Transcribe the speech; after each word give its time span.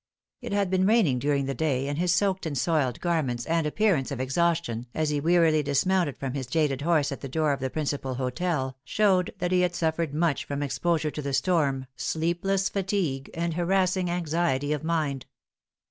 It 0.41 0.51
had 0.51 0.71
been 0.71 0.87
raining 0.87 1.19
during 1.19 1.45
the 1.45 1.53
day, 1.53 1.87
and 1.87 1.95
his 1.99 2.11
soaked 2.11 2.47
and 2.47 2.57
soiled 2.57 2.99
garments 3.01 3.45
and 3.45 3.67
appearance 3.67 4.09
of 4.09 4.19
exhaustion 4.19 4.87
as 4.95 5.11
he 5.11 5.19
wearily 5.19 5.61
dismounted 5.61 6.17
from 6.17 6.33
his 6.33 6.47
jaded 6.47 6.81
horse 6.81 7.11
at 7.11 7.21
the 7.21 7.29
door 7.29 7.53
of 7.53 7.59
the 7.59 7.69
principal 7.69 8.15
hotel, 8.15 8.75
showed 8.83 9.31
that 9.37 9.51
he 9.51 9.61
had 9.61 9.75
suffered 9.75 10.11
much 10.11 10.43
from 10.45 10.63
exposure 10.63 11.11
to 11.11 11.21
the 11.21 11.33
storm, 11.33 11.85
sleepless 11.95 12.67
fatigue, 12.67 13.29
and 13.35 13.53
harassing 13.53 14.09
anxiety 14.09 14.73
of 14.73 14.83
mind. 14.83 15.27